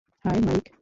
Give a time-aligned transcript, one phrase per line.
[0.25, 0.65] High, mic!